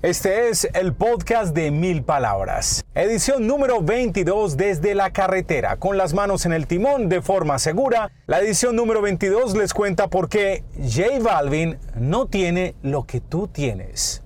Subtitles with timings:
[0.00, 6.14] Este es el podcast de Mil Palabras, edición número 22 desde la carretera, con las
[6.14, 8.12] manos en el timón de forma segura.
[8.28, 13.48] La edición número 22 les cuenta por qué J Balvin no tiene lo que tú
[13.48, 14.22] tienes.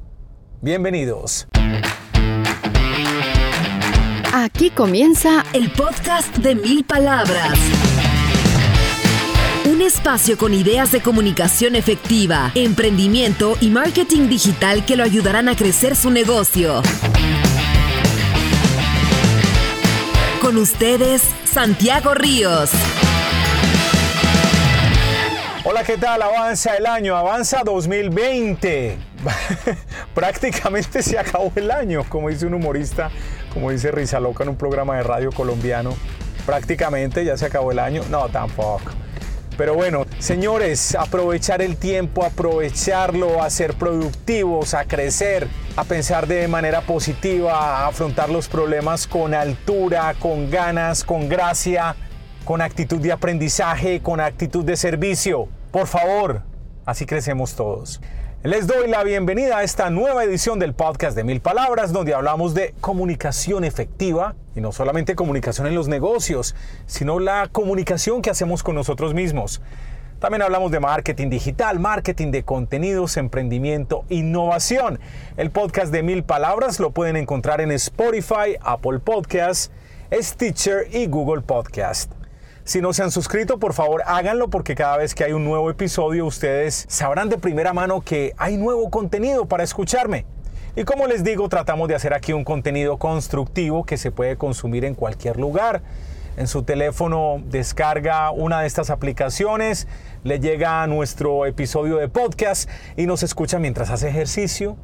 [0.60, 1.48] Bienvenidos.
[4.34, 7.58] Aquí comienza el podcast de Mil Palabras
[9.82, 15.96] espacio con ideas de comunicación efectiva, emprendimiento y marketing digital que lo ayudarán a crecer
[15.96, 16.82] su negocio.
[20.40, 22.70] Con ustedes, Santiago Ríos.
[25.64, 26.22] Hola, ¿qué tal?
[26.22, 28.98] Avanza el año, avanza 2020.
[30.14, 33.10] Prácticamente se acabó el año, como dice un humorista,
[33.52, 35.94] como dice Risa Loca en un programa de radio colombiano.
[36.46, 38.02] Prácticamente ya se acabó el año.
[38.10, 38.90] No, tampoco.
[39.56, 46.48] Pero bueno, señores, aprovechar el tiempo, aprovecharlo, a ser productivos, a crecer, a pensar de
[46.48, 47.52] manera positiva,
[47.82, 51.96] a afrontar los problemas con altura, con ganas, con gracia,
[52.44, 55.48] con actitud de aprendizaje, con actitud de servicio.
[55.70, 56.42] Por favor,
[56.86, 58.00] así crecemos todos.
[58.44, 62.54] Les doy la bienvenida a esta nueva edición del podcast de Mil Palabras, donde hablamos
[62.54, 68.64] de comunicación efectiva y no solamente comunicación en los negocios, sino la comunicación que hacemos
[68.64, 69.62] con nosotros mismos.
[70.18, 74.98] También hablamos de marketing digital, marketing de contenidos, emprendimiento, innovación.
[75.36, 79.70] El podcast de Mil Palabras lo pueden encontrar en Spotify, Apple Podcasts,
[80.12, 82.10] Stitcher y Google Podcast.
[82.64, 85.68] Si no se han suscrito, por favor háganlo porque cada vez que hay un nuevo
[85.68, 90.26] episodio ustedes sabrán de primera mano que hay nuevo contenido para escucharme.
[90.76, 94.84] Y como les digo, tratamos de hacer aquí un contenido constructivo que se puede consumir
[94.84, 95.82] en cualquier lugar.
[96.36, 99.88] En su teléfono descarga una de estas aplicaciones,
[100.22, 104.76] le llega a nuestro episodio de podcast y nos escucha mientras hace ejercicio,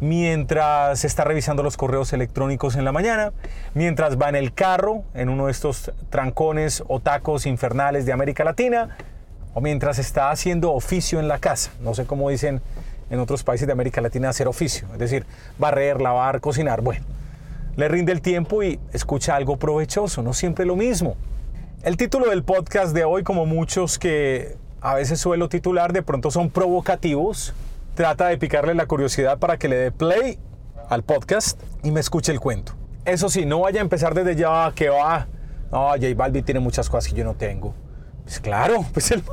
[0.00, 3.32] mientras está revisando los correos electrónicos en la mañana,
[3.74, 8.44] mientras va en el carro, en uno de estos trancones o tacos infernales de América
[8.44, 8.96] Latina,
[9.54, 11.70] o mientras está haciendo oficio en la casa.
[11.80, 12.60] No sé cómo dicen
[13.10, 15.26] en otros países de América Latina hacer oficio, es decir,
[15.58, 16.80] barrer, lavar, cocinar.
[16.80, 17.04] Bueno,
[17.76, 21.16] le rinde el tiempo y escucha algo provechoso, no siempre lo mismo.
[21.82, 26.30] El título del podcast de hoy, como muchos que a veces suelo titular, de pronto
[26.30, 27.54] son provocativos,
[27.98, 30.38] trata de picarle la curiosidad para que le dé play
[30.88, 32.74] al podcast y me escuche el cuento.
[33.04, 35.26] Eso sí, no vaya a empezar desde ya que va.
[35.72, 37.74] No, J Balvin tiene muchas cosas que yo no tengo.
[38.22, 39.24] Pues claro, pues el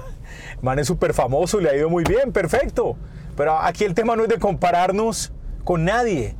[0.64, 2.98] man es súper famoso le ha ido muy bien, perfecto.
[3.38, 5.32] Pero aquí el tema no es de compararnos
[5.64, 6.36] con nadie.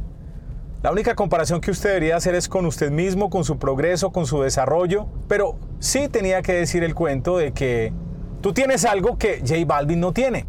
[0.81, 4.25] La única comparación que usted debería hacer es con usted mismo, con su progreso, con
[4.25, 5.06] su desarrollo.
[5.28, 7.94] Pero sí tenía que decir el cuento de que
[8.42, 10.47] tú tienes algo que J Balvin no tiene.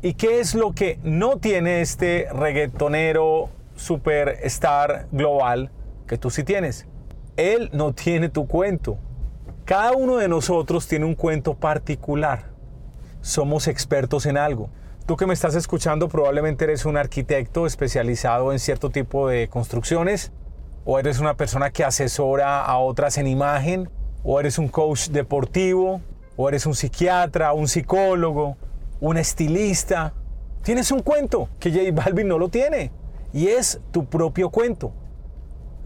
[0.00, 5.72] ¿Y qué es lo que no tiene este reggaetonero superstar global
[6.06, 6.86] que tú sí tienes?
[7.36, 8.96] Él no tiene tu cuento.
[9.64, 12.52] Cada uno de nosotros tiene un cuento particular.
[13.22, 14.70] Somos expertos en algo.
[15.04, 20.30] Tú que me estás escuchando probablemente eres un arquitecto especializado en cierto tipo de construcciones,
[20.84, 23.90] o eres una persona que asesora a otras en imagen,
[24.22, 26.02] o eres un coach deportivo,
[26.36, 28.56] o eres un psiquiatra, un psicólogo,
[29.00, 30.14] un estilista.
[30.62, 32.90] Tienes un cuento que J Balvin no lo tiene
[33.32, 34.92] y es tu propio cuento.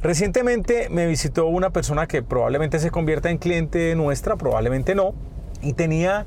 [0.00, 5.14] Recientemente me visitó una persona que probablemente se convierta en cliente nuestra, probablemente no,
[5.62, 6.26] y tenía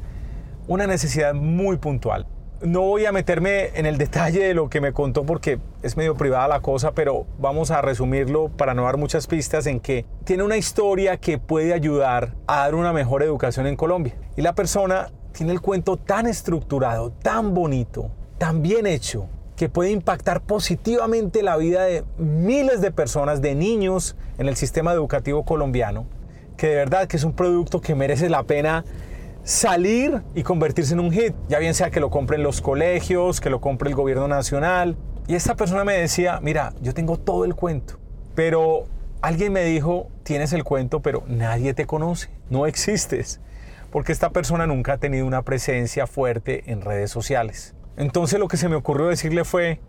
[0.67, 2.25] una necesidad muy puntual.
[2.61, 6.15] No voy a meterme en el detalle de lo que me contó porque es medio
[6.15, 10.43] privada la cosa, pero vamos a resumirlo para no dar muchas pistas en que tiene
[10.43, 14.15] una historia que puede ayudar a dar una mejor educación en Colombia.
[14.37, 19.91] Y la persona tiene el cuento tan estructurado, tan bonito, tan bien hecho, que puede
[19.91, 26.05] impactar positivamente la vida de miles de personas, de niños en el sistema educativo colombiano,
[26.55, 28.85] que de verdad que es un producto que merece la pena
[29.43, 33.49] salir y convertirse en un hit, ya bien sea que lo compren los colegios, que
[33.49, 34.95] lo compre el gobierno nacional.
[35.27, 37.95] Y esta persona me decía, mira, yo tengo todo el cuento,
[38.35, 38.87] pero
[39.21, 43.41] alguien me dijo, tienes el cuento, pero nadie te conoce, no existes
[43.95, 47.75] porque esta persona nunca ha tenido una presencia fuerte en redes sociales.
[47.95, 49.79] Entonces lo que se me ocurrió decirle fue,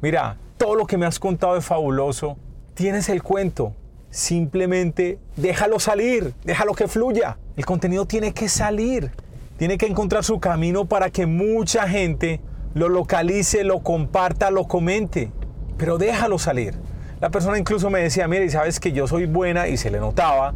[0.00, 2.36] mira, todo lo que me has contado es fabuloso,
[2.74, 3.72] tienes el cuento,
[4.10, 7.38] simplemente déjalo salir, déjalo que fluya.
[7.56, 9.12] El contenido tiene que salir,
[9.58, 12.40] tiene que encontrar su camino para que mucha gente
[12.74, 15.30] lo localice, lo comparta, lo comente,
[15.78, 16.74] pero déjalo salir.
[17.20, 20.00] La persona incluso me decía, mira, y sabes que yo soy buena y se le
[20.00, 20.52] notaba,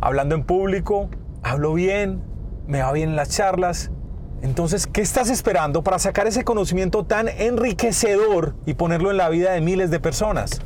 [0.00, 1.08] hablando en público,
[1.44, 2.20] hablo bien,
[2.68, 3.90] me va bien en las charlas,
[4.40, 9.50] Entonces, ¿qué estás esperando para sacar ese conocimiento tan enriquecedor y ponerlo en la vida
[9.50, 10.60] de miles de personas?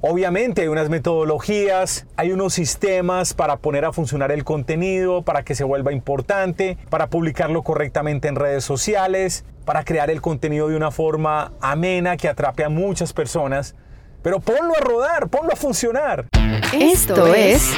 [0.00, 5.54] Obviamente hay unas metodologías, hay unos sistemas para poner a funcionar el contenido, para que
[5.54, 10.90] se vuelva importante, para publicarlo correctamente en redes sociales, para crear el contenido de una
[10.90, 13.74] forma amena que atrape a muchas personas.
[14.22, 16.24] Pero ponlo a rodar, ponlo a funcionar.
[16.72, 17.70] Esto es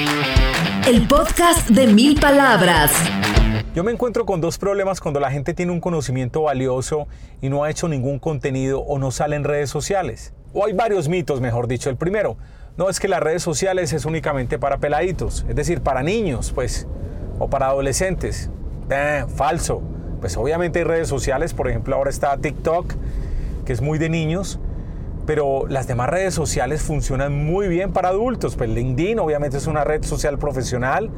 [0.87, 2.93] el podcast de mil palabras.
[3.75, 7.09] Yo me encuentro con dos problemas cuando la gente tiene un conocimiento valioso
[7.41, 10.35] y no ha hecho ningún contenido o no sale en redes sociales.
[10.53, 11.89] O hay varios mitos, mejor dicho.
[11.89, 12.37] El primero,
[12.77, 16.87] no es que las redes sociales es únicamente para peladitos, es decir, para niños, pues,
[17.39, 18.51] o para adolescentes.
[18.91, 19.81] Eh, falso.
[20.21, 22.93] Pues obviamente hay redes sociales, por ejemplo, ahora está TikTok,
[23.65, 24.61] que es muy de niños,
[25.25, 28.55] pero las demás redes sociales funcionan muy bien para adultos.
[28.55, 31.09] Pues LinkedIn obviamente es una red social profesional,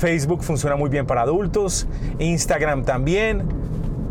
[0.00, 1.86] Facebook funciona muy bien para adultos,
[2.18, 3.46] Instagram también,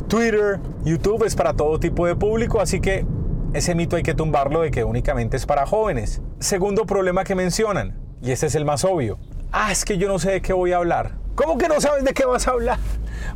[0.08, 3.06] Twitter, YouTube es para todo tipo de público, así que
[3.54, 6.22] ese mito hay que tumbarlo de que únicamente es para jóvenes.
[6.40, 9.18] Segundo problema que mencionan, y este es el más obvio.
[9.52, 11.16] Ah, es que yo no sé de qué voy a hablar.
[11.34, 12.78] ¿Cómo que no sabes de qué vas a hablar?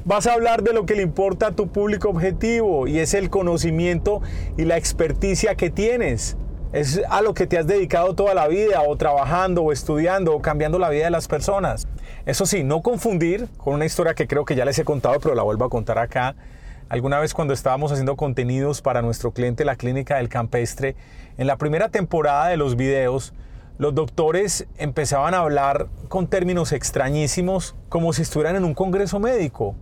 [0.06, 3.32] Vas a hablar de lo que le importa a tu público objetivo y es el
[3.32, 4.22] conocimiento
[4.58, 6.38] y la experticia que tienes.
[6.72, 10.42] Es a lo que te has dedicado toda la vida o trabajando o estudiando o
[10.42, 11.88] cambiando la vida de las personas.
[12.26, 15.36] Eso sí, no confundir con una historia que creo que ya les he contado, pero
[15.36, 16.36] la vuelvo a contar acá
[16.94, 20.96] Alguna vez cuando estábamos haciendo contenidos para nuestro cliente, la clínica del campestre,
[21.40, 23.34] en la primera temporada de los videos,
[23.80, 29.76] los doctores empezaban a hablar con términos extrañísimos como si estuvieran en un congreso médico.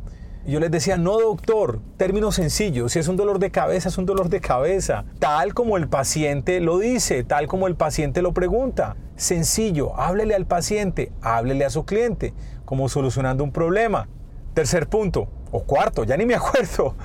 [0.46, 4.06] Yo les decía, no doctor, términos sencillos, si es un dolor de cabeza, es un
[4.06, 8.96] dolor de cabeza, tal como el paciente lo dice, tal como el paciente lo pregunta.
[9.16, 12.34] Sencillo, háblele al paciente, háblele a su cliente,
[12.66, 14.08] como solucionando un problema.
[14.54, 16.96] Tercer punto, o cuarto, ya ni me acuerdo.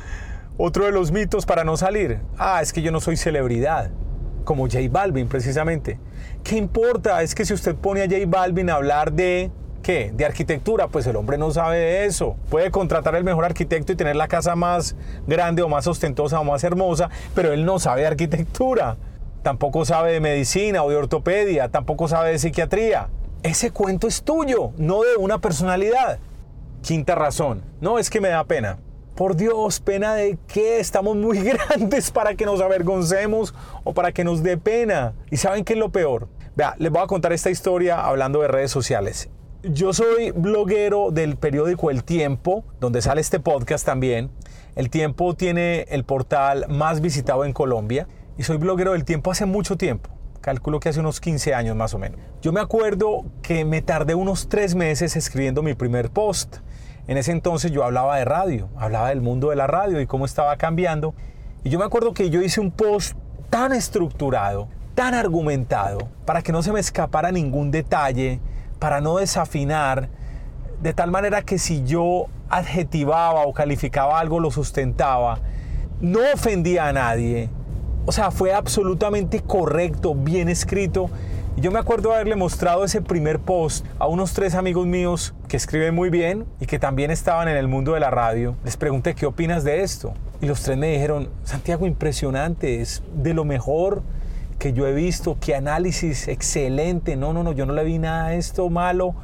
[0.56, 2.20] Otro de los mitos para no salir.
[2.38, 3.90] Ah, es que yo no soy celebridad.
[4.44, 5.98] Como J Balvin, precisamente.
[6.42, 7.22] ¿Qué importa?
[7.22, 9.50] Es que si usted pone a J Balvin a hablar de
[9.86, 10.10] ¿Qué?
[10.12, 10.88] ¿De arquitectura?
[10.88, 12.34] Pues el hombre no sabe de eso.
[12.50, 14.96] Puede contratar el mejor arquitecto y tener la casa más
[15.28, 18.96] grande o más ostentosa o más hermosa, pero él no sabe de arquitectura.
[19.44, 23.10] Tampoco sabe de medicina o de ortopedia, tampoco sabe de psiquiatría.
[23.44, 26.18] Ese cuento es tuyo, no de una personalidad.
[26.82, 28.78] Quinta razón, no es que me da pena.
[29.14, 30.80] Por Dios, pena de qué?
[30.80, 33.54] Estamos muy grandes para que nos avergoncemos
[33.84, 35.14] o para que nos dé pena.
[35.30, 36.26] ¿Y saben qué es lo peor?
[36.56, 39.28] Vea, les voy a contar esta historia hablando de redes sociales.
[39.72, 44.30] Yo soy bloguero del periódico El Tiempo, donde sale este podcast también.
[44.76, 48.06] El Tiempo tiene el portal más visitado en Colombia
[48.38, 50.08] y soy bloguero del Tiempo hace mucho tiempo.
[50.40, 52.20] Calculo que hace unos 15 años más o menos.
[52.42, 56.58] Yo me acuerdo que me tardé unos tres meses escribiendo mi primer post.
[57.08, 60.26] En ese entonces yo hablaba de radio, hablaba del mundo de la radio y cómo
[60.26, 61.12] estaba cambiando.
[61.64, 63.16] Y yo me acuerdo que yo hice un post
[63.50, 68.38] tan estructurado, tan argumentado, para que no se me escapara ningún detalle,
[68.78, 70.08] para no desafinar,
[70.82, 75.40] de tal manera que si yo adjetivaba o calificaba algo, lo sustentaba,
[76.00, 77.48] no ofendía a nadie.
[78.04, 81.10] O sea, fue absolutamente correcto, bien escrito
[81.58, 85.94] yo me acuerdo haberle mostrado ese primer post a unos tres amigos míos que escriben
[85.94, 88.56] muy bien y que también estaban en el mundo de la radio.
[88.62, 90.12] Les pregunté qué opinas de esto.
[90.42, 94.02] Y los tres me dijeron, Santiago, impresionante, es de lo mejor
[94.58, 97.16] que yo he visto, qué análisis excelente.
[97.16, 99.14] No, no, no, yo no le vi nada de esto malo.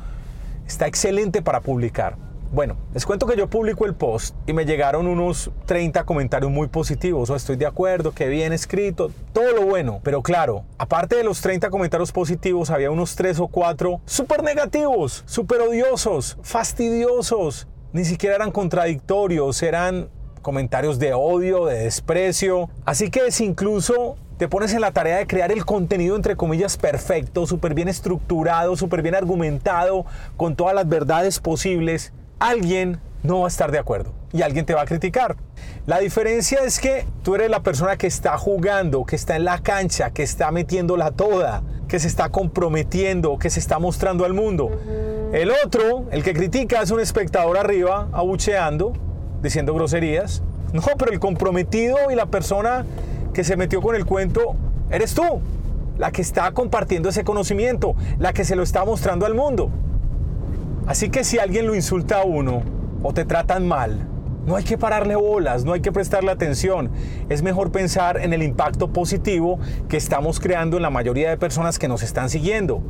[0.66, 2.16] Está excelente para publicar.
[2.52, 6.68] Bueno, les cuento que yo publico el post y me llegaron unos 30 comentarios muy
[6.68, 7.30] positivos.
[7.30, 10.00] O estoy de acuerdo, que bien escrito, todo lo bueno.
[10.02, 15.24] Pero claro, aparte de los 30 comentarios positivos, había unos 3 o 4 súper negativos,
[15.24, 17.68] súper odiosos, fastidiosos.
[17.94, 20.10] Ni siquiera eran contradictorios, eran
[20.42, 22.68] comentarios de odio, de desprecio.
[22.84, 26.76] Así que si incluso te pones en la tarea de crear el contenido entre comillas
[26.76, 30.04] perfecto, súper bien estructurado, súper bien argumentado,
[30.36, 34.74] con todas las verdades posibles, alguien no va a estar de acuerdo y alguien te
[34.74, 35.36] va a criticar.
[35.86, 39.60] La diferencia es que tú eres la persona que está jugando, que está en la
[39.60, 44.72] cancha, que está metiéndola toda, que se está comprometiendo, que se está mostrando al mundo.
[45.32, 48.92] El otro, el que critica, es un espectador arriba, abucheando,
[49.40, 50.42] diciendo groserías.
[50.72, 52.84] No, pero el comprometido y la persona
[53.32, 54.54] que se metió con el cuento,
[54.90, 55.40] eres tú,
[55.98, 59.70] la que está compartiendo ese conocimiento, la que se lo está mostrando al mundo.
[60.86, 62.62] Así que si alguien lo insulta a uno
[63.02, 64.08] o te tratan mal,
[64.46, 66.90] no hay que pararle bolas, no hay que prestarle atención.
[67.28, 71.78] Es mejor pensar en el impacto positivo que estamos creando en la mayoría de personas
[71.78, 72.82] que nos están siguiendo.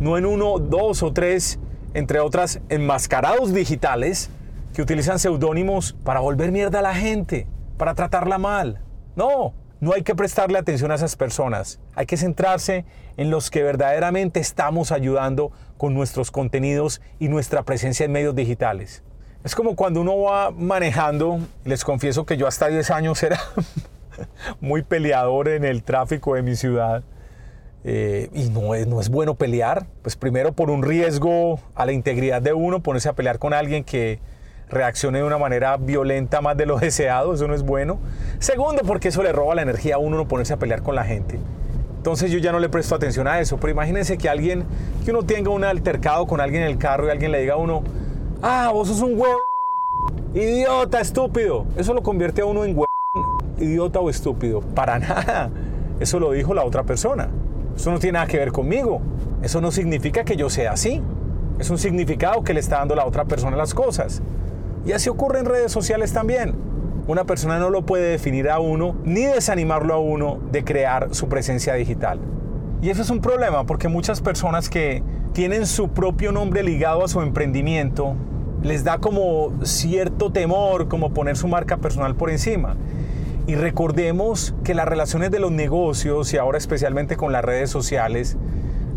[0.00, 1.58] No en uno, dos o tres,
[1.92, 4.30] entre otras, enmascarados digitales,
[4.72, 8.80] que utilizan seudónimos para volver mierda a la gente, para tratarla mal.
[9.16, 11.80] No, no hay que prestarle atención a esas personas.
[11.94, 12.84] Hay que centrarse
[13.16, 19.02] en los que verdaderamente estamos ayudando con nuestros contenidos y nuestra presencia en medios digitales.
[19.44, 23.38] Es como cuando uno va manejando, les confieso que yo hasta 10 años era
[24.60, 27.04] muy peleador en el tráfico de mi ciudad.
[27.84, 31.92] Eh, y no es, no es bueno pelear, pues primero por un riesgo a la
[31.92, 34.18] integridad de uno, ponerse a pelear con alguien que
[34.68, 37.98] reaccione de una manera violenta más de lo deseado, eso no es bueno.
[38.38, 41.04] Segundo, porque eso le roba la energía a uno no ponerse a pelear con la
[41.04, 41.38] gente.
[41.96, 44.64] Entonces yo ya no le presto atención a eso, pero imagínense que alguien,
[45.04, 47.56] que uno tenga un altercado con alguien en el carro y alguien le diga a
[47.56, 47.82] uno,
[48.42, 49.40] ah, vos sos un huevo,
[50.32, 51.66] idiota, estúpido.
[51.76, 52.86] Eso lo convierte a uno en huevo,
[53.58, 54.60] idiota o estúpido.
[54.60, 55.50] Para nada.
[55.98, 57.28] Eso lo dijo la otra persona.
[57.74, 59.00] Eso no tiene nada que ver conmigo.
[59.42, 61.02] Eso no significa que yo sea así.
[61.58, 64.22] Es un significado que le está dando la otra persona las cosas.
[64.86, 66.54] Y así ocurre en redes sociales también.
[67.08, 71.28] Una persona no lo puede definir a uno ni desanimarlo a uno de crear su
[71.28, 72.20] presencia digital.
[72.82, 75.02] Y eso es un problema porque muchas personas que
[75.32, 78.14] tienen su propio nombre ligado a su emprendimiento,
[78.62, 82.76] les da como cierto temor, como poner su marca personal por encima.
[83.46, 88.36] Y recordemos que las relaciones de los negocios y ahora especialmente con las redes sociales,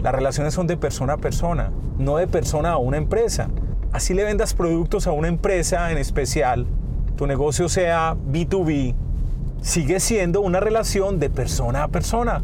[0.02, 3.50] las relaciones son de persona a persona, no de persona a una empresa.
[3.92, 6.68] Así le vendas productos a una empresa en especial,
[7.16, 8.94] tu negocio sea B2B,
[9.64, 12.44] sigue siendo una relación de persona a persona.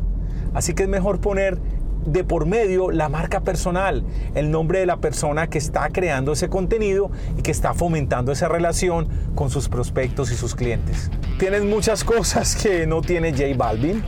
[0.56, 1.60] Así que es mejor poner
[2.06, 6.50] de por medio la marca personal, el nombre de la persona que está creando ese
[6.50, 11.12] contenido y que está fomentando esa relación con sus prospectos y sus clientes.
[11.38, 14.04] Tienes muchas cosas que no tiene J Balvin.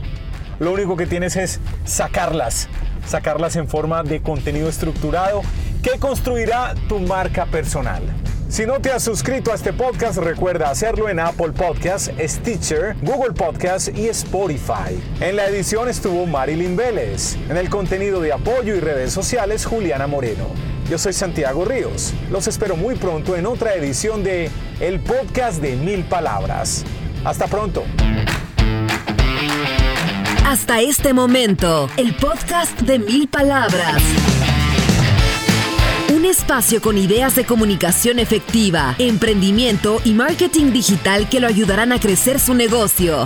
[0.58, 2.68] Lo único que tienes es sacarlas,
[3.06, 5.42] sacarlas en forma de contenido estructurado
[5.82, 8.02] que construirá tu marca personal.
[8.48, 13.34] Si no te has suscrito a este podcast, recuerda hacerlo en Apple Podcasts, Stitcher, Google
[13.34, 14.98] Podcasts y Spotify.
[15.20, 17.36] En la edición estuvo Marilyn Vélez.
[17.50, 20.46] En el contenido de apoyo y redes sociales, Juliana Moreno.
[20.88, 22.14] Yo soy Santiago Ríos.
[22.30, 26.86] Los espero muy pronto en otra edición de El Podcast de Mil Palabras.
[27.24, 27.84] Hasta pronto.
[30.46, 34.02] Hasta este momento, el podcast de Mil Palabras
[36.18, 42.00] un espacio con ideas de comunicación efectiva, emprendimiento y marketing digital que lo ayudarán a
[42.00, 43.24] crecer su negocio.